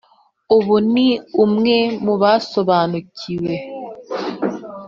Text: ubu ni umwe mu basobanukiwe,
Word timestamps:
ubu 0.55 0.75
ni 0.93 1.09
umwe 1.43 1.77
mu 2.05 2.13
basobanukiwe, 2.21 3.55